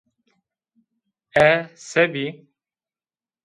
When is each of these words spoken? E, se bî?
E, 1.51 1.51
se 1.87 2.03
bî? 2.13 2.25